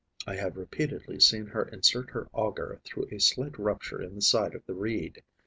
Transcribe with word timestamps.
I 0.25 0.35
have 0.37 0.57
repeatedly 0.57 1.19
seen 1.19 1.45
her 1.45 1.63
insert 1.69 2.09
her 2.09 2.27
auger 2.33 2.81
through 2.83 3.09
a 3.11 3.19
slight 3.19 3.55
rupture 3.59 4.01
in 4.01 4.15
the 4.15 4.23
side 4.23 4.55
of 4.55 4.65
the 4.65 4.73
reed. 4.73 5.21